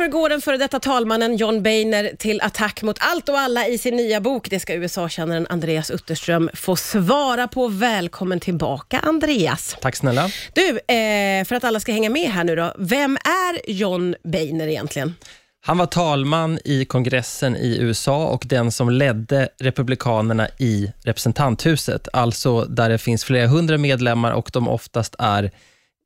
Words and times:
Därför 0.00 0.12
går 0.12 0.28
den 0.28 0.40
före 0.40 0.56
detta 0.56 0.80
talmannen 0.80 1.36
John 1.36 1.62
Boehner 1.62 2.10
till 2.18 2.40
attack 2.40 2.82
mot 2.82 2.96
allt 3.00 3.28
och 3.28 3.38
alla 3.38 3.66
i 3.66 3.78
sin 3.78 3.96
nya 3.96 4.20
bok. 4.20 4.50
Det 4.50 4.60
ska 4.60 4.74
USA-kännaren 4.74 5.46
Andreas 5.50 5.90
Utterström 5.90 6.50
få 6.54 6.76
svara 6.76 7.48
på. 7.48 7.68
Välkommen 7.68 8.40
tillbaka 8.40 8.98
Andreas. 8.98 9.76
Tack 9.80 9.96
snälla. 9.96 10.30
Du, 10.52 10.94
eh, 10.94 11.44
för 11.44 11.54
att 11.54 11.64
alla 11.64 11.80
ska 11.80 11.92
hänga 11.92 12.10
med 12.10 12.30
här 12.30 12.44
nu 12.44 12.56
då. 12.56 12.74
Vem 12.78 13.16
är 13.16 13.70
John 13.70 14.14
Boehner 14.24 14.66
egentligen? 14.66 15.14
Han 15.60 15.78
var 15.78 15.86
talman 15.86 16.58
i 16.64 16.84
kongressen 16.84 17.56
i 17.56 17.78
USA 17.80 18.26
och 18.26 18.44
den 18.46 18.72
som 18.72 18.90
ledde 18.90 19.48
Republikanerna 19.58 20.48
i 20.58 20.92
representanthuset, 21.04 22.08
alltså 22.12 22.64
där 22.64 22.88
det 22.88 22.98
finns 22.98 23.24
flera 23.24 23.46
hundra 23.46 23.78
medlemmar 23.78 24.32
och 24.32 24.50
de 24.52 24.68
oftast 24.68 25.14
är 25.18 25.50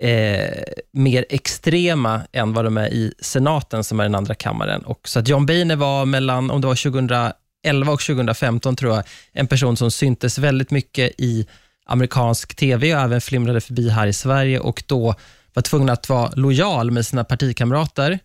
eh, 0.02 0.62
mer 0.92 1.24
extrema 1.28 2.20
än 2.32 2.52
vad 2.52 2.64
de 2.64 2.76
är 2.76 2.88
i 2.88 3.12
senaten, 3.18 3.84
som 3.84 4.00
är 4.00 4.04
den 4.04 4.14
andra 4.14 4.34
kammaren. 4.34 4.82
Och 4.82 5.08
så 5.08 5.18
att 5.18 5.28
John 5.28 5.46
Boehner 5.46 5.76
var 5.76 6.06
mellan, 6.06 6.50
om 6.50 6.60
det 6.60 6.66
var 6.66 6.82
2011 6.82 7.92
och 7.92 8.00
2015, 8.00 8.76
tror 8.76 8.94
jag, 8.94 9.04
en 9.32 9.46
person 9.46 9.76
som 9.76 9.90
syntes 9.90 10.38
väldigt 10.38 10.70
mycket 10.70 11.12
i 11.18 11.46
amerikansk 11.86 12.54
TV 12.54 12.94
och 12.94 13.00
även 13.00 13.20
flimrade 13.20 13.60
förbi 13.60 13.88
här 13.88 14.06
i 14.06 14.12
Sverige 14.12 14.58
och 14.58 14.82
då 14.86 15.14
var 15.54 15.62
tvungen 15.62 15.88
att 15.88 16.08
vara 16.08 16.30
lojal 16.34 16.90
med 16.90 17.06
sina 17.06 17.24
partikamrater. 17.24 18.18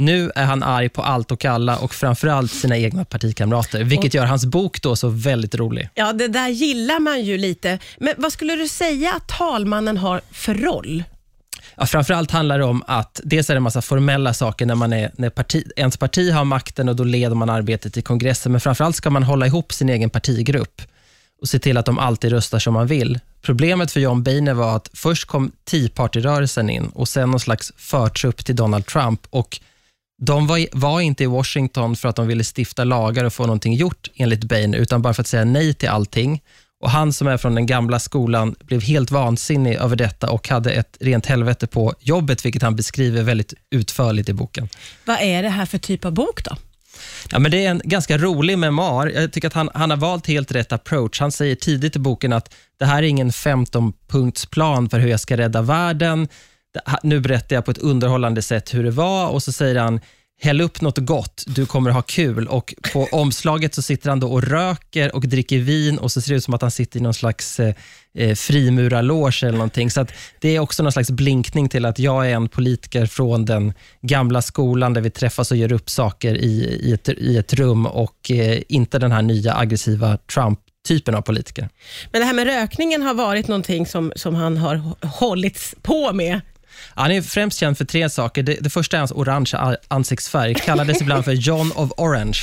Nu 0.00 0.32
är 0.34 0.44
han 0.44 0.62
arg 0.62 0.88
på 0.88 1.02
allt 1.02 1.30
och 1.30 1.44
alla 1.44 1.78
och 1.78 1.94
framförallt 1.94 2.52
sina 2.52 2.76
egna 2.76 3.04
partikamrater, 3.04 3.84
vilket 3.84 4.14
gör 4.14 4.26
hans 4.26 4.46
bok 4.46 4.82
då 4.82 4.96
så 4.96 5.08
väldigt 5.08 5.54
rolig. 5.54 5.88
Ja, 5.94 6.12
det 6.12 6.28
där 6.28 6.48
gillar 6.48 7.00
man 7.00 7.24
ju 7.24 7.38
lite. 7.38 7.78
Men 7.98 8.14
vad 8.16 8.32
skulle 8.32 8.56
du 8.56 8.68
säga 8.68 9.12
att 9.16 9.28
talmannen 9.28 9.96
har 9.96 10.20
för 10.30 10.54
roll? 10.54 11.04
Ja, 11.74 11.86
framförallt 11.86 12.30
handlar 12.30 12.58
det 12.58 12.64
om 12.64 12.82
att 12.86 13.20
dels 13.24 13.50
är 13.50 13.54
det 13.54 13.58
en 13.58 13.62
massa 13.62 13.82
formella 13.82 14.34
saker 14.34 14.66
när, 14.66 14.74
man 14.74 14.92
är, 14.92 15.10
när 15.16 15.30
parti, 15.30 15.64
ens 15.76 15.96
parti 15.96 16.32
har 16.32 16.44
makten 16.44 16.88
och 16.88 16.96
då 16.96 17.04
leder 17.04 17.34
man 17.34 17.50
arbetet 17.50 17.96
i 17.96 18.02
kongressen, 18.02 18.52
men 18.52 18.60
framförallt 18.60 18.96
ska 18.96 19.10
man 19.10 19.22
hålla 19.22 19.46
ihop 19.46 19.72
sin 19.72 19.88
egen 19.88 20.10
partigrupp 20.10 20.82
och 21.40 21.48
se 21.48 21.58
till 21.58 21.76
att 21.76 21.86
de 21.86 21.98
alltid 21.98 22.32
röstar 22.32 22.58
som 22.58 22.74
man 22.74 22.86
vill. 22.86 23.18
Problemet 23.42 23.92
för 23.92 24.00
John 24.00 24.22
Boehner 24.22 24.54
var 24.54 24.76
att 24.76 24.90
först 24.92 25.24
kom 25.24 25.52
Tea 25.64 25.88
Party-rörelsen 25.88 26.70
in 26.70 26.90
och 26.94 27.08
sen 27.08 27.30
någon 27.30 27.40
slags 27.40 27.72
förtrupp 27.76 28.44
till 28.44 28.56
Donald 28.56 28.86
Trump 28.86 29.20
och 29.30 29.60
de 30.20 30.46
var, 30.46 30.66
var, 30.72 31.00
inte 31.00 31.24
i 31.24 31.26
Washington 31.26 31.96
för 31.96 32.08
att 32.08 32.16
de 32.16 32.26
ville 32.26 32.44
stifta 32.56 32.84
lagar 32.84 33.24
och 33.24 33.32
få 33.32 33.42
någonting 33.42 33.74
gjort 33.74 34.10
enligt 34.14 34.44
Boehner, 34.44 34.78
utan 34.78 35.02
bara 35.02 35.14
för 35.14 35.20
att 35.20 35.26
säga 35.26 35.44
nej 35.44 35.74
till 35.74 35.88
allting. 35.88 36.42
Och 36.80 36.90
Han 36.90 37.12
som 37.12 37.28
är 37.28 37.36
från 37.36 37.54
den 37.54 37.66
gamla 37.66 37.98
skolan 37.98 38.54
blev 38.60 38.82
helt 38.82 39.10
vansinnig 39.10 39.74
över 39.74 39.96
detta 39.96 40.30
och 40.30 40.48
hade 40.48 40.72
ett 40.72 40.96
rent 41.00 41.26
helvete 41.26 41.66
på 41.66 41.94
jobbet, 42.00 42.44
vilket 42.44 42.62
han 42.62 42.76
beskriver 42.76 43.22
väldigt 43.22 43.54
utförligt 43.70 44.28
i 44.28 44.32
boken. 44.32 44.68
Vad 45.04 45.20
är 45.20 45.42
det 45.42 45.48
här 45.48 45.66
för 45.66 45.78
typ 45.78 46.04
av 46.04 46.12
bok 46.12 46.44
då? 46.44 46.56
Ja, 47.30 47.38
men 47.38 47.50
det 47.50 47.64
är 47.66 47.70
en 47.70 47.82
ganska 47.84 48.18
rolig 48.18 48.58
memoar. 48.58 49.06
Jag 49.06 49.32
tycker 49.32 49.48
att 49.48 49.54
han, 49.54 49.70
han 49.74 49.90
har 49.90 49.96
valt 49.96 50.26
helt 50.26 50.52
rätt 50.52 50.72
approach. 50.72 51.20
Han 51.20 51.32
säger 51.32 51.54
tidigt 51.54 51.96
i 51.96 51.98
boken 51.98 52.32
att 52.32 52.54
det 52.78 52.84
här 52.84 53.02
är 53.02 53.06
ingen 53.06 53.30
15-punktsplan 53.30 54.90
för 54.90 54.98
hur 54.98 55.08
jag 55.08 55.20
ska 55.20 55.36
rädda 55.36 55.62
världen. 55.62 56.28
Nu 57.02 57.20
berättar 57.20 57.56
jag 57.56 57.64
på 57.64 57.70
ett 57.70 57.78
underhållande 57.78 58.42
sätt 58.42 58.74
hur 58.74 58.84
det 58.84 58.90
var 58.90 59.28
och 59.28 59.42
så 59.42 59.52
säger 59.52 59.76
han 59.76 60.00
häll 60.40 60.60
upp 60.60 60.80
något 60.80 60.98
gott, 60.98 61.44
du 61.46 61.66
kommer 61.66 61.90
ha 61.90 62.02
kul. 62.02 62.46
Och 62.48 62.74
På 62.92 63.08
omslaget 63.12 63.74
så 63.74 63.82
sitter 63.82 64.10
han 64.10 64.20
då 64.20 64.32
och 64.32 64.42
röker 64.42 65.14
och 65.14 65.28
dricker 65.28 65.58
vin 65.58 65.98
och 65.98 66.12
så 66.12 66.20
ser 66.20 66.30
det 66.30 66.36
ut 66.36 66.44
som 66.44 66.54
att 66.54 66.62
han 66.62 66.70
sitter 66.70 66.98
i 66.98 67.02
någon 67.02 67.14
slags 67.14 67.60
eh, 67.60 67.74
eh 68.14 68.34
frimurarloge 68.34 69.42
eller 69.42 69.58
någonting. 69.58 69.90
Så 69.90 70.06
det 70.40 70.56
är 70.56 70.60
också 70.60 70.82
någon 70.82 70.92
slags 70.92 71.10
blinkning 71.10 71.68
till 71.68 71.84
att 71.84 71.98
jag 71.98 72.30
är 72.30 72.34
en 72.34 72.48
politiker 72.48 73.06
från 73.06 73.44
den 73.44 73.72
gamla 74.00 74.42
skolan 74.42 74.94
där 74.94 75.00
vi 75.00 75.10
träffas 75.10 75.50
och 75.50 75.56
gör 75.56 75.72
upp 75.72 75.90
saker 75.90 76.34
i, 76.34 76.80
i, 76.82 76.92
ett, 76.92 77.08
i 77.08 77.36
ett 77.36 77.54
rum 77.54 77.86
och 77.86 78.30
eh, 78.30 78.62
inte 78.68 78.98
den 78.98 79.12
här 79.12 79.22
nya 79.22 79.54
aggressiva 79.54 80.18
Trump 80.34 80.60
typen 80.88 81.14
av 81.14 81.22
politiker. 81.22 81.68
Men 82.12 82.20
det 82.20 82.26
här 82.26 82.34
med 82.34 82.46
rökningen 82.46 83.02
har 83.02 83.14
varit 83.14 83.48
någonting 83.48 83.86
som, 83.86 84.12
som 84.16 84.34
han 84.34 84.56
har 84.56 85.06
hållits 85.06 85.74
på 85.82 86.12
med 86.12 86.40
han 86.94 87.10
är 87.10 87.22
främst 87.22 87.58
känd 87.58 87.78
för 87.78 87.84
tre 87.84 88.10
saker. 88.10 88.42
Det, 88.42 88.58
det 88.60 88.70
första 88.70 88.96
är 88.96 88.98
hans 88.98 89.12
orangea 89.12 89.76
ansiktsfärg, 89.88 90.54
kallades 90.54 91.00
ibland 91.00 91.24
för 91.24 91.32
John 91.32 91.72
of 91.74 91.90
Orange. 91.96 92.38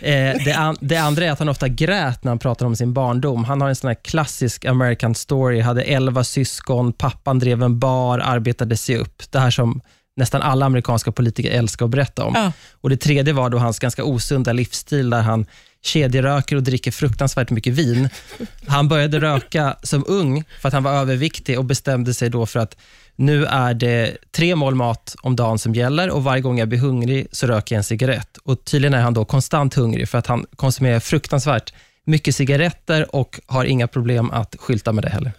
Eh, 0.00 0.44
det, 0.44 0.52
an, 0.52 0.76
det, 0.80 0.96
andra 0.96 1.24
är 1.24 1.30
att 1.30 1.38
han 1.38 1.48
ofta 1.48 1.68
grät 1.68 2.24
när 2.24 2.30
han 2.30 2.38
pratar 2.38 2.66
om 2.66 2.76
sin 2.76 2.92
barndom. 2.92 3.44
Han 3.44 3.60
har 3.60 3.68
en 3.68 3.76
sån 3.76 3.96
klassisk 3.96 4.64
American 4.64 5.14
story, 5.14 5.60
hade 5.60 5.82
elva 5.82 6.24
syskon, 6.24 6.92
pappan 6.92 7.38
drev 7.38 7.62
en 7.62 7.78
bar, 7.78 8.18
arbetade 8.18 8.76
sig 8.76 8.96
upp. 8.96 9.22
Det 9.30 9.38
här 9.38 9.50
som 9.50 9.80
nästan 10.16 10.42
alla 10.42 10.66
amerikanska 10.66 11.12
politiker 11.12 11.50
älskar 11.50 11.84
att 11.84 11.90
berätta 11.90 12.24
om. 12.24 12.32
Ja. 12.34 12.52
Och 12.80 12.90
Det 12.90 12.96
tredje 12.96 13.32
var 13.32 13.50
då 13.50 13.58
hans 13.58 13.78
ganska 13.78 14.04
osunda 14.04 14.52
livsstil, 14.52 15.10
där 15.10 15.22
han 15.22 15.46
kedjeröker 15.86 16.56
och 16.56 16.62
dricker 16.62 16.90
fruktansvärt 16.90 17.50
mycket 17.50 17.72
vin. 17.72 18.08
Han 18.66 18.88
började 18.88 19.20
röka 19.20 19.76
som 19.82 20.04
ung 20.06 20.44
för 20.60 20.68
att 20.68 20.74
han 20.74 20.82
var 20.82 20.92
överviktig 20.92 21.58
och 21.58 21.64
bestämde 21.64 22.14
sig 22.14 22.30
då 22.30 22.46
för 22.46 22.60
att 22.60 22.76
nu 23.16 23.44
är 23.44 23.74
det 23.74 24.16
tre 24.32 24.56
mål 24.56 24.74
mat 24.74 25.16
om 25.22 25.36
dagen 25.36 25.58
som 25.58 25.74
gäller 25.74 26.10
och 26.10 26.24
varje 26.24 26.42
gång 26.42 26.58
jag 26.58 26.68
blir 26.68 26.78
hungrig 26.78 27.26
så 27.32 27.46
röker 27.46 27.74
jag 27.74 27.78
en 27.78 27.84
cigarett. 27.84 28.36
Och 28.44 28.64
Tydligen 28.64 28.94
är 28.94 29.02
han 29.02 29.14
då 29.14 29.24
konstant 29.24 29.74
hungrig 29.74 30.08
för 30.08 30.18
att 30.18 30.26
han 30.26 30.46
konsumerar 30.56 31.00
fruktansvärt 31.00 31.74
mycket 32.04 32.36
cigaretter 32.36 33.16
och 33.16 33.40
har 33.46 33.64
inga 33.64 33.88
problem 33.88 34.30
att 34.30 34.56
skylta 34.58 34.92
med 34.92 35.04
det 35.04 35.10
heller. 35.10 35.32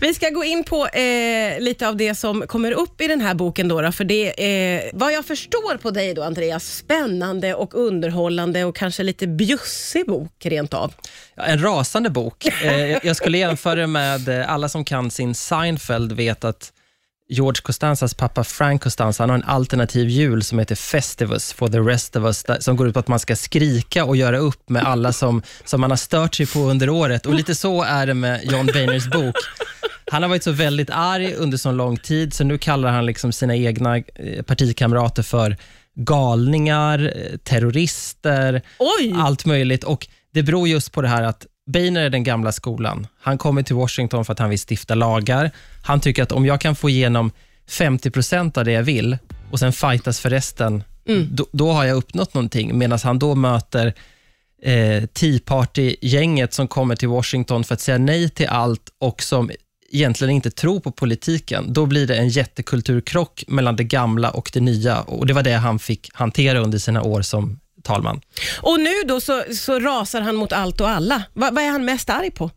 Vi 0.00 0.14
ska 0.14 0.30
gå 0.30 0.44
in 0.44 0.64
på 0.64 0.86
eh, 0.86 1.60
lite 1.60 1.88
av 1.88 1.96
det 1.96 2.14
som 2.14 2.46
kommer 2.46 2.72
upp 2.72 3.00
i 3.00 3.06
den 3.06 3.20
här 3.20 3.34
boken. 3.34 3.68
Då, 3.68 3.80
då 3.80 3.92
för 3.92 4.04
det 4.04 4.44
är, 4.46 4.90
vad 4.92 5.12
jag 5.12 5.24
förstår 5.24 5.76
på 5.76 5.90
dig 5.90 6.14
då 6.14 6.22
Andreas, 6.22 6.76
spännande 6.76 7.54
och 7.54 7.74
underhållande 7.74 8.64
och 8.64 8.76
kanske 8.76 9.02
lite 9.02 9.26
bjussig 9.26 10.06
bok 10.06 10.32
rent 10.44 10.74
av. 10.74 10.92
Ja, 11.34 11.42
en 11.42 11.62
rasande 11.62 12.10
bok. 12.10 12.46
Eh, 12.62 13.06
jag 13.06 13.16
skulle 13.16 13.38
jämföra 13.38 13.86
med, 13.86 14.28
eh, 14.28 14.52
alla 14.52 14.68
som 14.68 14.84
kan 14.84 15.10
sin 15.10 15.34
Seinfeld 15.34 16.12
vet 16.12 16.44
att 16.44 16.72
George 17.28 17.62
Costanzas 17.62 18.14
pappa 18.14 18.44
Frank 18.44 18.82
Costanza 18.82 19.22
han 19.22 19.30
har 19.30 19.36
en 19.36 19.44
alternativ 19.44 20.08
jul 20.08 20.42
som 20.42 20.58
heter 20.58 20.74
Festivus 20.74 21.52
for 21.52 21.68
the 21.68 21.78
rest 21.78 22.16
of 22.16 22.24
us, 22.24 22.44
som 22.64 22.76
går 22.76 22.88
ut 22.88 22.94
på 22.94 23.00
att 23.00 23.08
man 23.08 23.18
ska 23.18 23.36
skrika 23.36 24.04
och 24.04 24.16
göra 24.16 24.38
upp 24.38 24.68
med 24.68 24.82
alla 24.84 25.12
som, 25.12 25.42
som 25.64 25.80
man 25.80 25.90
har 25.90 25.96
stört 25.96 26.34
sig 26.34 26.46
på 26.46 26.58
under 26.58 26.90
året. 26.90 27.26
Och 27.26 27.34
Lite 27.34 27.54
så 27.54 27.82
är 27.82 28.06
det 28.06 28.14
med 28.14 28.44
John 28.44 28.66
Boehners 28.66 29.06
bok. 29.06 29.34
Han 30.14 30.22
har 30.22 30.28
varit 30.28 30.42
så 30.42 30.52
väldigt 30.52 30.90
arg 30.90 31.34
under 31.34 31.56
så 31.56 31.72
lång 31.72 31.96
tid, 31.96 32.34
så 32.34 32.44
nu 32.44 32.58
kallar 32.58 32.92
han 32.92 33.06
liksom 33.06 33.32
sina 33.32 33.56
egna 33.56 33.96
eh, 33.96 34.42
partikamrater 34.42 35.22
för 35.22 35.56
galningar, 35.94 37.12
eh, 37.16 37.36
terrorister, 37.38 38.62
Oj. 38.78 39.14
allt 39.16 39.44
möjligt. 39.44 39.84
Och 39.84 40.06
Det 40.34 40.42
beror 40.42 40.68
just 40.68 40.92
på 40.92 41.02
det 41.02 41.08
här 41.08 41.22
att 41.22 41.46
Boehner 41.66 42.00
är 42.00 42.10
den 42.10 42.24
gamla 42.24 42.52
skolan. 42.52 43.06
Han 43.20 43.38
kommer 43.38 43.62
till 43.62 43.76
Washington 43.76 44.24
för 44.24 44.32
att 44.32 44.38
han 44.38 44.50
vill 44.50 44.58
stifta 44.70 44.94
lagar. 44.94 45.50
Han 45.84 46.00
tycker 46.00 46.22
att 46.22 46.32
om 46.32 46.46
jag 46.46 46.60
kan 46.60 46.76
få 46.76 46.90
igenom 46.90 47.30
50 47.68 48.10
procent 48.10 48.56
av 48.56 48.64
det 48.64 48.72
jag 48.72 48.82
vill 48.82 49.18
och 49.50 49.58
sen 49.58 49.72
fightas 49.72 50.20
för 50.20 50.30
resten, 50.30 50.84
mm. 51.08 51.28
då, 51.30 51.46
då, 51.52 51.72
har 51.72 51.84
jag 51.84 51.96
uppnått 51.96 52.34
någonting. 52.34 52.78
Medan 52.78 52.98
han 53.04 53.18
då 53.18 53.34
möter 53.34 53.94
eh, 54.62 55.06
Tea 55.06 55.38
Party-gänget 55.44 56.54
som 56.54 56.68
kommer 56.68 56.96
till 56.96 57.08
Washington 57.08 57.64
för 57.64 57.74
att 57.74 57.80
säga 57.80 57.98
nej 57.98 58.30
till 58.30 58.46
allt 58.46 58.82
och 58.98 59.22
som 59.22 59.50
egentligen 59.90 60.34
inte 60.34 60.50
tror 60.50 60.80
på 60.80 60.90
politiken. 60.90 61.72
Då 61.72 61.86
blir 61.86 62.06
det 62.06 62.16
en 62.16 62.28
jättekulturkrock 62.28 63.44
mellan 63.48 63.76
det 63.76 63.84
gamla 63.84 64.30
och 64.30 64.50
det 64.52 64.60
nya. 64.60 65.00
Och 65.00 65.26
Det 65.26 65.32
var 65.32 65.42
det 65.42 65.52
han 65.52 65.78
fick 65.78 66.10
hantera 66.14 66.58
under 66.58 66.78
sina 66.78 67.02
år 67.02 67.22
som 67.22 67.60
talman. 67.84 68.20
Och 68.60 68.80
nu 68.80 68.92
då 69.06 69.20
så, 69.20 69.42
så 69.54 69.80
rasar 69.80 70.20
han 70.20 70.36
mot 70.36 70.52
allt 70.52 70.80
och 70.80 70.88
alla. 70.88 71.22
Va, 71.32 71.50
vad 71.52 71.64
är 71.64 71.68
han 71.68 71.84
mest 71.84 72.10
arg 72.10 72.30
på? 72.30 72.50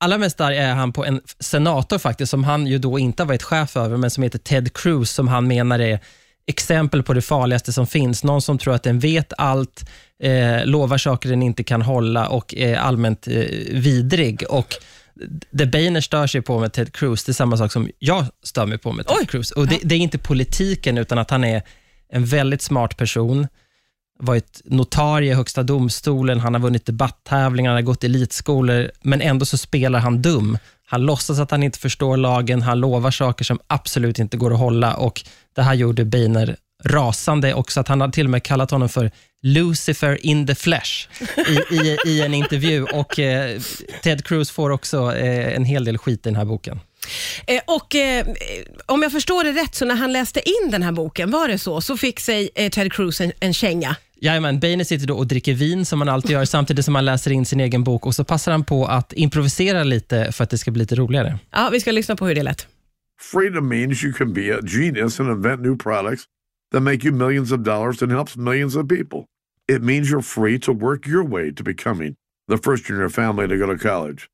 Allra 0.00 0.18
mest 0.18 0.40
arg 0.40 0.56
är 0.56 0.74
han 0.74 0.92
på 0.92 1.04
en 1.04 1.20
senator 1.40 1.98
faktiskt, 1.98 2.30
som 2.30 2.44
han 2.44 2.66
ju 2.66 2.78
då 2.78 2.98
inte 2.98 3.22
har 3.22 3.28
varit 3.28 3.42
chef 3.42 3.76
över, 3.76 3.96
men 3.96 4.10
som 4.10 4.22
heter 4.22 4.38
Ted 4.38 4.72
Cruz, 4.72 5.10
som 5.10 5.28
han 5.28 5.46
menar 5.46 5.78
är 5.78 6.00
exempel 6.46 7.02
på 7.02 7.12
det 7.12 7.22
farligaste 7.22 7.72
som 7.72 7.86
finns. 7.86 8.24
Någon 8.24 8.42
som 8.42 8.58
tror 8.58 8.74
att 8.74 8.82
den 8.82 8.98
vet 8.98 9.32
allt, 9.38 9.90
eh, 10.22 10.66
lovar 10.66 10.98
saker 10.98 11.28
den 11.28 11.42
inte 11.42 11.64
kan 11.64 11.82
hålla 11.82 12.28
och 12.28 12.54
är 12.54 12.76
allmänt 12.76 13.26
eh, 13.26 13.44
vidrig. 13.70 14.44
Och 14.48 14.74
det 15.50 15.66
Boehner 15.66 16.00
stör 16.00 16.26
sig 16.26 16.42
på 16.42 16.58
med 16.58 16.72
Ted 16.72 16.92
Cruz, 16.92 17.24
det 17.24 17.30
är 17.30 17.34
samma 17.34 17.56
sak 17.56 17.72
som 17.72 17.90
jag 17.98 18.26
stör 18.42 18.66
mig 18.66 18.78
på 18.78 18.92
med 18.92 19.06
Ted 19.06 19.16
Oj. 19.20 19.26
Cruz. 19.26 19.50
Och 19.50 19.66
det, 19.66 19.78
det, 19.82 19.94
är 19.94 19.98
inte 19.98 20.18
politiken, 20.18 20.98
utan 20.98 21.18
att 21.18 21.30
han 21.30 21.44
är 21.44 21.62
en 22.08 22.24
väldigt 22.24 22.62
smart 22.62 22.96
person. 22.96 23.46
Varit 24.18 24.60
notarie 24.64 25.32
i 25.32 25.34
Högsta 25.34 25.62
domstolen, 25.62 26.40
han 26.40 26.54
har 26.54 26.60
vunnit 26.60 26.86
debatttävlingar, 26.86 27.70
han 27.70 27.76
har 27.76 27.82
gått 27.82 28.04
elitskolor, 28.04 28.90
men 29.02 29.20
ändå 29.20 29.46
så 29.46 29.58
spelar 29.58 29.98
han 29.98 30.22
dum. 30.22 30.58
Han 30.86 31.02
låtsas 31.02 31.38
att 31.38 31.50
han 31.50 31.62
inte 31.62 31.78
förstår 31.78 32.16
lagen, 32.16 32.62
han 32.62 32.80
lovar 32.80 33.10
saker 33.10 33.44
som 33.44 33.58
absolut 33.66 34.18
inte 34.18 34.36
går 34.36 34.52
att 34.52 34.58
hålla. 34.58 34.94
Och 34.94 35.22
det 35.54 35.62
här 35.62 35.74
gjorde 35.74 36.04
Boehner 36.04 36.56
rasande 36.84 37.54
också, 37.54 37.80
att 37.80 37.88
han 37.88 38.00
har 38.00 38.08
till 38.08 38.26
och 38.26 38.30
med 38.30 38.42
kallat 38.42 38.70
honom 38.70 38.88
för 38.88 39.10
Lucifer 39.42 40.26
in 40.26 40.46
the 40.46 40.54
flesh 40.54 41.08
i, 41.48 41.74
i, 41.74 41.98
i 42.06 42.20
en 42.20 42.34
intervju 42.34 42.84
och 42.84 43.18
eh, 43.18 43.60
Ted 44.02 44.24
Cruz 44.24 44.50
får 44.50 44.70
också 44.70 45.16
eh, 45.16 45.56
en 45.56 45.64
hel 45.64 45.84
del 45.84 45.98
skit 45.98 46.26
i 46.26 46.28
den 46.28 46.36
här 46.36 46.44
boken. 46.44 46.80
Eh, 47.46 47.60
och 47.66 47.94
eh, 47.94 48.26
Om 48.86 49.02
jag 49.02 49.12
förstår 49.12 49.44
det 49.44 49.52
rätt, 49.52 49.74
så 49.74 49.84
när 49.84 49.94
han 49.94 50.12
läste 50.12 50.48
in 50.48 50.70
den 50.70 50.82
här 50.82 50.92
boken, 50.92 51.30
var 51.30 51.48
det 51.48 51.58
så? 51.58 51.80
Så 51.80 51.96
fick 51.96 52.20
sig 52.20 52.50
eh, 52.54 52.70
Ted 52.70 52.92
Cruz 52.92 53.20
en, 53.20 53.32
en 53.40 53.54
känga. 53.54 53.96
Jajamän, 54.20 54.60
Boehner 54.60 54.84
sitter 54.84 55.06
då 55.06 55.14
och 55.14 55.26
dricker 55.26 55.54
vin 55.54 55.84
som 55.84 55.98
man 55.98 56.08
alltid 56.08 56.30
gör 56.30 56.44
samtidigt 56.44 56.84
som 56.84 56.94
han 56.94 57.04
läser 57.04 57.30
in 57.30 57.46
sin 57.46 57.60
egen 57.60 57.84
bok 57.84 58.06
och 58.06 58.14
så 58.14 58.24
passar 58.24 58.52
han 58.52 58.64
på 58.64 58.86
att 58.86 59.12
improvisera 59.12 59.84
lite 59.84 60.32
för 60.32 60.44
att 60.44 60.50
det 60.50 60.58
ska 60.58 60.70
bli 60.70 60.80
lite 60.80 60.94
roligare. 60.94 61.38
Ja, 61.50 61.68
vi 61.72 61.80
ska 61.80 61.92
lyssna 61.92 62.16
på 62.16 62.26
hur 62.26 62.34
det 62.34 62.42
lät. 62.42 62.66
Freedom 63.32 63.68
means 63.68 64.04
you 64.04 64.12
can 64.12 64.32
be 64.32 64.54
a 64.54 64.58
genius 64.66 65.20
and 65.20 65.30
invent 65.30 65.60
new 65.62 65.78
products 65.78 66.24
that 66.70 66.80
make 66.80 67.04
you 67.04 67.12
millions 67.12 67.52
of 67.52 67.62
dollars 67.62 68.02
and 68.02 68.10
helps 68.10 68.36
millions 68.36 68.76
of 68.76 68.88
people. 68.88 69.26
It 69.68 69.82
means 69.82 70.10
you're 70.10 70.22
free 70.22 70.58
to 70.60 70.72
work 70.72 71.06
your 71.06 71.24
way 71.24 71.50
to 71.52 71.62
becoming 71.62 72.16
the 72.48 72.58
first 72.58 72.88
in 72.90 72.96
your 72.96 73.08
family 73.08 73.48
to 73.48 73.58
go 73.58 73.66
to 73.66 73.78
college. 73.78 74.28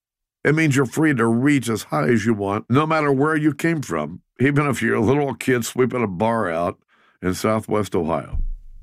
It 0.44 0.54
means 0.54 0.74
you're 0.74 0.86
free 0.86 1.14
to 1.14 1.26
reach 1.26 1.68
as 1.68 1.84
high 1.84 2.08
as 2.08 2.24
you 2.24 2.34
want, 2.34 2.64
no 2.70 2.86
matter 2.86 3.12
where 3.12 3.36
you 3.36 3.54
came 3.54 3.82
from, 3.82 4.22
even 4.40 4.66
if 4.66 4.80
you're 4.80 4.96
a 4.96 5.00
little 5.00 5.34
kid 5.34 5.64
sweeping 5.64 6.02
a 6.02 6.08
bar 6.08 6.50
out 6.50 6.78
in 7.22 7.34
southwest 7.34 7.94
Ohio. 7.94 8.38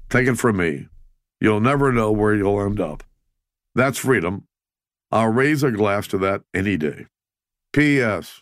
Take 0.09 0.27
it 0.27 0.38
from 0.38 0.57
me. 0.57 0.88
You'll 1.41 1.59
never 1.59 1.91
know 1.91 2.11
where 2.11 2.35
you'll 2.35 2.61
end 2.61 2.79
up. 2.79 3.03
That's 3.75 3.97
freedom. 3.97 4.47
I'll 5.11 5.29
raise 5.29 5.63
a 5.63 5.71
glass 5.71 6.07
to 6.07 6.17
that 6.19 6.44
any 6.53 6.77
day. 6.77 7.07
P.S. 7.73 8.41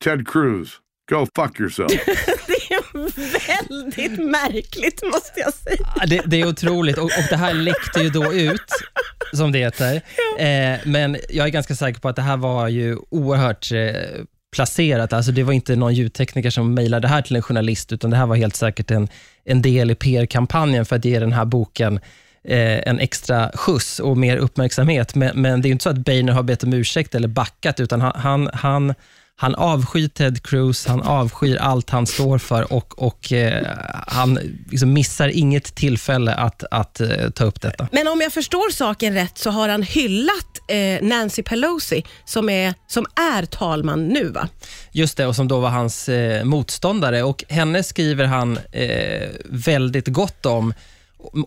Ted 0.00 0.26
Cruz, 0.26 0.80
go 1.08 1.26
fuck 1.36 1.60
yourself. 1.60 1.92
Det 2.46 2.74
är 2.74 3.68
väldigt 3.68 4.30
märkligt, 4.30 5.02
måste 5.02 5.40
jag 5.40 5.54
säga. 5.54 5.92
Ja, 5.96 6.06
Det, 6.06 6.22
det 6.26 6.40
är 6.40 6.48
otroligt 6.48 6.98
och, 6.98 7.04
och 7.04 7.24
det 7.30 7.36
här 7.36 7.54
läckte 7.54 8.00
ju 8.00 8.10
då 8.10 8.32
ut, 8.32 8.70
som 9.32 9.52
det 9.52 9.58
heter. 9.58 9.94
Eh, 10.38 10.78
men 10.84 11.16
jag 11.28 11.46
är 11.46 11.50
ganska 11.50 11.74
säker 11.74 12.00
på 12.00 12.08
att 12.08 12.16
det 12.16 12.22
här 12.22 12.36
var 12.36 12.68
ju 12.68 12.96
oerhört 13.10 13.72
eh, 13.72 14.24
placerat. 14.52 15.12
Alltså 15.12 15.32
det 15.32 15.42
var 15.42 15.52
inte 15.52 15.76
någon 15.76 15.94
ljudtekniker 15.94 16.50
som 16.50 16.74
mejlade 16.74 17.00
det 17.00 17.08
här 17.08 17.22
till 17.22 17.36
en 17.36 17.42
journalist, 17.42 17.92
utan 17.92 18.10
det 18.10 18.16
här 18.16 18.26
var 18.26 18.36
helt 18.36 18.56
säkert 18.56 18.90
en, 18.90 19.08
en 19.44 19.62
del 19.62 19.90
i 19.90 19.94
PR-kampanjen 19.94 20.84
för 20.84 20.96
att 20.96 21.04
ge 21.04 21.18
den 21.18 21.32
här 21.32 21.44
boken 21.44 22.00
eh, 22.44 22.88
en 22.88 22.98
extra 23.00 23.50
skjuts 23.54 24.00
och 24.00 24.16
mer 24.16 24.36
uppmärksamhet. 24.36 25.14
Men, 25.14 25.42
men 25.42 25.62
det 25.62 25.66
är 25.66 25.68
ju 25.68 25.72
inte 25.72 25.82
så 25.82 25.90
att 25.90 25.98
Boehner 25.98 26.32
har 26.32 26.42
bett 26.42 26.62
om 26.62 26.72
ursäkt 26.72 27.14
eller 27.14 27.28
backat, 27.28 27.80
utan 27.80 28.00
han, 28.00 28.12
han, 28.14 28.50
han 28.52 28.94
han 29.40 29.54
avskyr 29.54 30.08
Ted 30.08 30.42
Cruz, 30.42 30.86
han 30.86 31.02
avskyr 31.02 31.56
allt 31.56 31.90
han 31.90 32.06
står 32.06 32.38
för 32.38 32.72
och, 32.72 33.02
och 33.02 33.32
eh, 33.32 33.66
han 34.06 34.38
liksom 34.70 34.92
missar 34.92 35.28
inget 35.28 35.74
tillfälle 35.74 36.34
att, 36.34 36.64
att 36.70 37.00
eh, 37.00 37.30
ta 37.34 37.44
upp 37.44 37.60
detta. 37.60 37.88
Men 37.92 38.08
om 38.08 38.20
jag 38.20 38.32
förstår 38.32 38.70
saken 38.70 39.14
rätt 39.14 39.38
så 39.38 39.50
har 39.50 39.68
han 39.68 39.82
hyllat 39.82 40.58
eh, 40.68 41.02
Nancy 41.02 41.42
Pelosi, 41.42 42.04
som 42.24 42.48
är, 42.48 42.74
som 42.86 43.06
är 43.34 43.44
talman 43.44 44.08
nu, 44.08 44.28
va? 44.28 44.48
Just 44.92 45.16
det, 45.16 45.26
och 45.26 45.36
som 45.36 45.48
då 45.48 45.60
var 45.60 45.70
hans 45.70 46.08
eh, 46.08 46.44
motståndare. 46.44 47.22
Och 47.22 47.44
Henne 47.48 47.82
skriver 47.82 48.24
han 48.24 48.58
eh, 48.72 49.28
väldigt 49.44 50.08
gott 50.08 50.46
om 50.46 50.74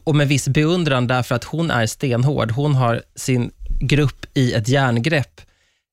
och 0.04 0.16
med 0.16 0.28
viss 0.28 0.48
beundran 0.48 1.08
därför 1.08 1.36
att 1.36 1.44
hon 1.44 1.72
är 1.72 1.86
stenhård. 1.86 2.52
Hon 2.52 2.76
har 2.76 3.02
sin 3.16 3.52
grupp 3.80 4.26
i 4.34 4.54
ett 4.54 4.68
järngrepp. 4.68 5.42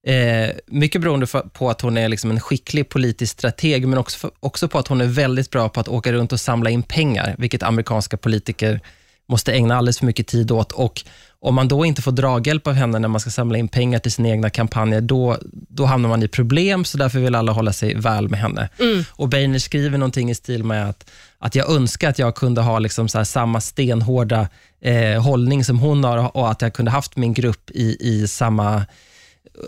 Eh, 0.09 0.51
mycket 0.67 1.01
beroende 1.01 1.27
på 1.27 1.71
att 1.71 1.81
hon 1.81 1.97
är 1.97 2.09
liksom 2.09 2.31
en 2.31 2.41
skicklig 2.41 2.89
politisk 2.89 3.33
strateg, 3.33 3.89
men 3.89 3.99
också, 3.99 4.19
för, 4.19 4.31
också 4.41 4.69
på 4.69 4.79
att 4.79 4.89
hon 4.89 5.01
är 5.01 5.07
väldigt 5.07 5.51
bra 5.51 5.69
på 5.69 5.81
att 5.81 5.89
åka 5.89 6.13
runt 6.13 6.33
och 6.33 6.41
samla 6.41 6.71
in 6.71 6.83
pengar, 6.83 7.35
vilket 7.39 7.63
amerikanska 7.63 8.17
politiker 8.17 8.81
måste 9.29 9.53
ägna 9.53 9.77
alldeles 9.77 9.99
för 9.99 10.07
mycket 10.07 10.27
tid 10.27 10.51
åt. 10.51 10.73
Och 10.73 11.05
om 11.41 11.55
man 11.55 11.69
då 11.69 11.85
inte 11.85 12.03
får 12.03 12.13
draghjälp 12.13 12.67
av 12.67 12.73
henne 12.73 12.99
när 12.99 13.09
man 13.09 13.21
ska 13.21 13.31
samla 13.31 13.59
in 13.59 13.69
pengar 13.69 13.99
till 13.99 14.13
sina 14.13 14.29
egna 14.29 14.51
kampanjer, 14.51 15.01
då, 15.01 15.37
då 15.53 15.85
hamnar 15.85 16.09
man 16.09 16.23
i 16.23 16.29
problem, 16.29 16.85
så 16.85 16.99
därför 16.99 17.19
vill 17.19 17.35
alla 17.35 17.53
hålla 17.53 17.73
sig 17.73 17.95
väl 17.95 18.29
med 18.29 18.41
henne. 18.41 18.69
Och 19.11 19.29
Boehner 19.29 19.59
skriver 19.59 19.99
någonting 19.99 20.31
i 20.31 20.35
stil 20.35 20.65
med 20.65 20.89
att, 20.89 21.11
att 21.39 21.55
jag 21.55 21.71
önskar 21.71 22.11
att 22.11 22.19
jag 22.19 22.35
kunde 22.35 22.61
ha 22.61 22.79
liksom 22.79 23.09
så 23.09 23.25
samma 23.25 23.61
stenhårda 23.61 24.49
eh, 24.81 25.23
hållning 25.23 25.65
som 25.65 25.79
hon 25.79 26.05
har 26.05 26.37
och 26.37 26.51
att 26.51 26.63
jag 26.63 26.73
kunde 26.73 26.91
haft 26.91 27.17
min 27.17 27.35
grupp 27.35 27.71
i, 27.71 27.97
i 28.01 28.29
samma 28.29 28.87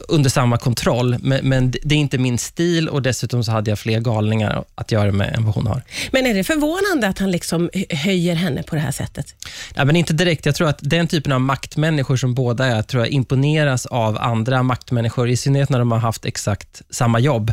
under 0.09 0.31
samma 0.31 0.59
kontroll, 0.59 1.17
men, 1.21 1.49
men 1.49 1.71
det 1.71 1.95
är 1.95 1.99
inte 1.99 2.19
min 2.19 2.39
stil 2.39 2.89
och 2.89 3.03
dessutom 3.03 3.45
så 3.45 3.53
hade 3.53 3.71
jag 3.71 3.79
fler 3.79 4.01
galningar 4.01 4.65
att 4.75 4.93
göra 4.93 5.13
med 5.13 5.35
än 5.35 5.45
vad 5.45 5.55
hon 5.55 5.67
har. 5.67 5.83
Men 6.13 6.27
är 6.27 6.35
det 6.35 6.45
förvånande 6.45 7.09
att 7.09 7.19
han 7.19 7.31
liksom 7.31 7.71
höjer 7.91 8.35
henne 8.35 8.63
på 8.63 8.75
det 8.75 8.81
här 8.81 8.93
sättet? 8.93 9.35
Ja, 9.75 9.85
men 9.85 9.97
inte 9.97 10.13
direkt. 10.13 10.47
Jag 10.47 10.55
tror 10.55 10.69
att 10.69 10.79
den 10.83 11.09
typen 11.09 11.33
av 11.33 11.41
maktmänniskor 11.41 12.17
som 12.17 12.35
båda 12.35 12.67
är, 12.67 12.83
tror 12.83 13.03
jag 13.03 13.11
imponeras 13.11 13.87
av 13.87 14.19
andra 14.19 14.63
maktmänniskor, 14.63 15.29
i 15.29 15.37
synnerhet 15.37 15.71
när 15.71 15.79
de 15.79 15.93
har 15.93 15.99
haft 15.99 16.25
exakt 16.25 16.83
samma 16.91 17.19
jobb. 17.19 17.53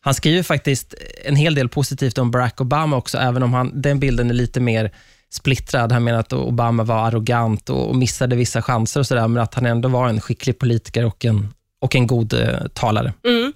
Han 0.00 0.14
skriver 0.14 0.42
faktiskt 0.42 0.94
en 1.24 1.36
hel 1.36 1.54
del 1.54 1.68
positivt 1.68 2.18
om 2.18 2.30
Barack 2.30 2.60
Obama 2.60 2.96
också, 2.96 3.18
även 3.18 3.42
om 3.42 3.54
han, 3.54 3.82
den 3.82 4.00
bilden 4.00 4.30
är 4.30 4.34
lite 4.34 4.60
mer 4.60 4.90
splittrad. 5.30 5.92
Han 5.92 6.04
menar 6.04 6.18
att 6.18 6.32
Obama 6.32 6.84
var 6.84 7.06
arrogant 7.06 7.70
och 7.70 7.96
missade 7.96 8.36
vissa 8.36 8.62
chanser 8.62 9.00
och 9.00 9.06
sådär, 9.06 9.28
men 9.28 9.42
att 9.42 9.54
han 9.54 9.66
ändå 9.66 9.88
var 9.88 10.08
en 10.08 10.20
skicklig 10.20 10.58
politiker 10.58 11.04
och 11.04 11.24
en 11.24 11.54
och 11.82 11.96
en 11.96 12.06
god 12.06 12.32
eh, 12.32 12.48
talare. 12.74 13.12
Mm. 13.24 13.52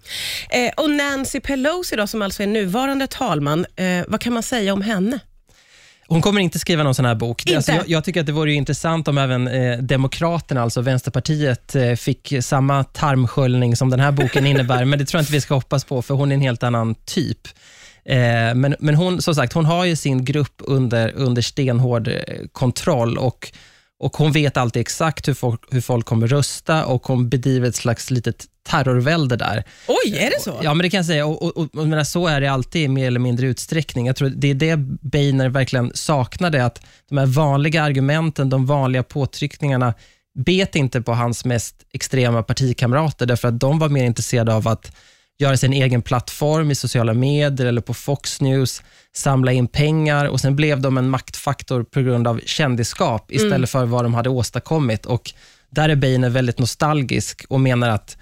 Eh, 0.50 0.72
och 0.76 0.90
Nancy 0.90 1.40
Pelosi, 1.40 1.96
då, 1.96 2.06
som 2.06 2.22
alltså 2.22 2.42
är 2.42 2.46
nuvarande 2.46 3.06
talman, 3.06 3.66
eh, 3.76 4.04
vad 4.08 4.20
kan 4.20 4.32
man 4.32 4.42
säga 4.42 4.72
om 4.72 4.82
henne? 4.82 5.18
Hon 6.08 6.22
kommer 6.22 6.40
inte 6.40 6.58
skriva 6.58 6.82
någon 6.82 6.94
sån 6.94 7.04
här 7.04 7.14
bok. 7.14 7.42
Inte? 7.42 7.56
Alltså, 7.56 7.72
jag, 7.72 7.88
jag 7.88 8.04
tycker 8.04 8.20
att 8.20 8.26
det 8.26 8.32
vore 8.32 8.50
ju 8.50 8.56
intressant 8.56 9.08
om 9.08 9.18
även 9.18 9.48
eh, 9.48 9.78
Demokraterna, 9.78 10.62
alltså 10.62 10.80
Vänsterpartiet, 10.80 11.74
eh, 11.74 11.94
fick 11.94 12.32
samma 12.40 12.84
tarmsköljning 12.84 13.76
som 13.76 13.90
den 13.90 14.00
här 14.00 14.12
boken 14.12 14.46
innebär, 14.52 14.84
men 14.84 14.98
det 14.98 15.04
tror 15.04 15.18
jag 15.18 15.22
inte 15.22 15.32
vi 15.32 15.40
ska 15.40 15.54
hoppas 15.54 15.84
på, 15.84 16.02
för 16.02 16.14
hon 16.14 16.32
är 16.32 16.34
en 16.34 16.40
helt 16.40 16.62
annan 16.62 16.94
typ. 16.94 17.48
Eh, 18.04 18.54
men, 18.54 18.76
men 18.78 18.94
hon, 18.94 19.22
som 19.22 19.34
sagt, 19.34 19.52
hon 19.52 19.64
har 19.64 19.84
ju 19.84 19.96
sin 19.96 20.24
grupp 20.24 20.54
under, 20.58 21.12
under 21.14 21.42
stenhård 21.42 22.08
eh, 22.08 22.14
kontroll 22.52 23.18
och 23.18 23.52
och 23.98 24.16
Hon 24.16 24.32
vet 24.32 24.56
alltid 24.56 24.80
exakt 24.80 25.28
hur 25.28 25.34
folk, 25.34 25.60
hur 25.70 25.80
folk 25.80 26.06
kommer 26.06 26.26
rösta 26.26 26.86
och 26.86 27.06
hon 27.06 27.28
bedriver 27.28 27.68
ett 27.68 27.76
slags 27.76 28.10
litet 28.10 28.46
terrorvälde 28.68 29.36
där. 29.36 29.64
Oj, 29.88 30.16
är 30.18 30.30
det 30.30 30.40
så? 30.40 30.60
Ja, 30.62 30.74
men 30.74 30.84
det 30.84 30.90
kan 30.90 30.98
jag 30.98 31.06
säga. 31.06 31.26
Och, 31.26 31.42
och, 31.42 31.56
och, 31.56 31.74
och 31.74 31.88
menar, 31.88 32.04
så 32.04 32.26
är 32.26 32.40
det 32.40 32.46
alltid 32.48 32.82
i 32.82 32.88
mer 32.88 33.06
eller 33.06 33.20
mindre 33.20 33.46
utsträckning. 33.46 34.06
Jag 34.06 34.16
tror 34.16 34.28
det 34.28 34.50
är 34.50 34.54
det 34.54 34.76
Boehner 34.76 35.48
verkligen 35.48 35.90
saknade, 35.94 36.64
att 36.64 36.82
de 37.08 37.18
här 37.18 37.26
vanliga 37.26 37.82
argumenten, 37.82 38.50
de 38.50 38.66
vanliga 38.66 39.02
påtryckningarna, 39.02 39.94
bet 40.34 40.76
inte 40.76 41.02
på 41.02 41.12
hans 41.12 41.44
mest 41.44 41.76
extrema 41.92 42.42
partikamrater, 42.42 43.26
därför 43.26 43.48
att 43.48 43.60
de 43.60 43.78
var 43.78 43.88
mer 43.88 44.04
intresserade 44.04 44.54
av 44.54 44.68
att 44.68 44.92
göra 45.38 45.56
sin 45.56 45.72
egen 45.72 46.02
plattform 46.02 46.70
i 46.70 46.74
sociala 46.74 47.14
medier 47.14 47.66
eller 47.66 47.80
på 47.80 47.94
Fox 47.94 48.40
News, 48.40 48.82
samla 49.14 49.52
in 49.52 49.68
pengar 49.68 50.24
och 50.24 50.40
sen 50.40 50.56
blev 50.56 50.80
de 50.80 50.98
en 50.98 51.10
maktfaktor 51.10 51.82
på 51.82 52.00
grund 52.00 52.28
av 52.28 52.40
kändisskap 52.46 53.32
istället 53.32 53.52
Mm. 53.52 53.66
för 53.66 53.84
vad 53.84 54.04
de 54.04 54.14
hade 54.14 54.28
åstadkommit. 54.28 55.06
Och 55.06 55.32
där 55.70 55.88
är 55.88 55.96
Boehner 55.96 56.30
väldigt 56.30 56.58
nostalgisk 56.58 57.44
och 57.48 57.60
menar 57.60 57.88
att 57.88 58.16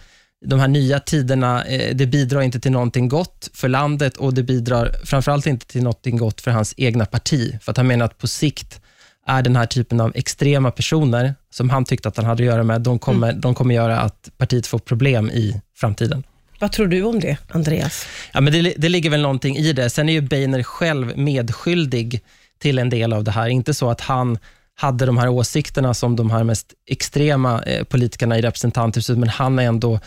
de 0.47 0.61
här 0.61 0.69
nya 0.69 1.01
tiderna, 1.01 1.65
eh, 1.65 1.97
det 1.97 2.07
bidrar 2.07 2.41
inte 2.41 2.61
till 2.61 2.73
någonting 2.73 3.09
gott 3.09 3.51
för 3.55 3.69
landet 3.69 4.17
och 4.17 4.35
det 4.35 4.43
bidrar 4.43 4.93
framförallt 5.05 5.47
inte 5.47 5.67
till 5.67 5.83
någonting 5.83 6.17
gott 6.17 6.41
för 6.41 6.51
hans 6.51 6.75
egna 6.77 7.07
parti. 7.07 7.59
För 7.63 7.71
att 7.71 7.77
han 7.77 7.87
menar 7.87 8.05
att 8.05 8.19
på 8.19 8.27
sikt 8.27 8.81
är 9.27 9.43
den 9.43 9.57
här 9.57 9.67
typen 9.67 10.01
av 10.01 10.13
extrema 10.15 10.71
personer, 10.71 11.35
som 11.51 11.71
han 11.71 11.85
tyckte 11.85 12.09
att 12.09 12.17
han 12.17 12.27
hade 12.27 12.43
att 12.43 12.47
göra 12.47 12.63
med, 12.63 12.81
de 12.81 12.99
kommer, 12.99 13.33
de 13.33 13.55
kommer 13.55 13.75
göra 13.75 14.01
att 14.01 14.31
partiet 14.37 14.67
får 14.67 14.79
problem 14.79 15.31
i 15.31 15.61
framtiden. 15.77 16.25
Vad 16.65 16.73
tror 16.73 16.87
du 16.87 17.03
om 17.03 17.21
det, 17.21 17.37
Andreas? 17.49 18.07
Ja, 18.33 18.41
men 18.41 18.53
det, 18.53 18.75
det 18.77 18.89
ligger 18.89 19.11
väl 19.11 19.23
någonting 19.23 19.57
i 19.57 19.73
det. 19.73 19.91
Sen 19.91 20.09
är 20.09 20.13
ju 20.13 20.21
Boehner 20.21 20.63
själv 20.63 21.19
medskyldig 21.19 22.21
till 22.59 22.79
en 22.79 22.91
del 22.91 23.13
av 23.13 23.25
det 23.25 23.31
här. 23.31 23.49
Inte 23.49 23.75
så 23.75 23.91
att 23.91 24.01
han 24.01 24.39
hade 24.75 25.07
de 25.07 25.19
här 25.19 25.29
åsikterna 25.29 25.95
som 25.95 26.17
de 26.17 26.31
här 26.31 26.45
mest 26.45 26.73
extrema 26.87 27.63
eh, 27.63 27.85
politikerna 27.85 28.39
i 28.39 28.43
representanthuset, 28.43 29.19
men 29.19 29.29
han 29.29 29.59
har 29.59 29.65
ändå 29.65 30.01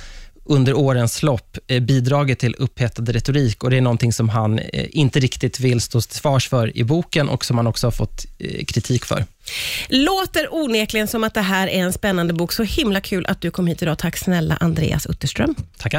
under 0.47 0.73
årens 0.73 1.23
lopp 1.23 1.57
eh, 1.67 1.79
bidragit 1.79 2.39
till 2.39 2.55
upphettad 2.57 3.03
retorik 3.03 3.63
och 3.63 3.69
det 3.69 3.77
är 3.77 3.81
någonting 3.81 4.13
som 4.13 4.29
han 4.29 4.59
eh, 4.59 4.85
inte 4.89 5.19
riktigt 5.19 5.59
vill 5.59 5.81
stå 5.81 6.01
till 6.01 6.19
svars 6.19 6.49
för 6.49 6.77
i 6.77 6.83
boken 6.83 7.29
och 7.29 7.45
som 7.45 7.57
han 7.57 7.67
också 7.67 7.87
har 7.87 7.91
fått 7.91 8.25
eh, 8.39 8.65
kritik 8.65 9.05
för. 9.05 9.25
Låter 9.87 10.53
onekligen 10.53 11.07
som 11.07 11.23
att 11.23 11.33
det 11.33 11.41
här 11.41 11.67
är 11.67 11.79
en 11.79 11.93
spännande 11.93 12.33
bok. 12.33 12.53
Så 12.53 12.63
himla 12.63 13.01
kul 13.01 13.25
att 13.25 13.41
du 13.41 13.51
kom 13.51 13.67
hit 13.67 13.81
idag. 13.81 13.97
Tack 13.97 14.17
snälla 14.17 14.57
Andreas 14.59 15.05
Utterström. 15.05 15.55
Tackar. 15.77 15.95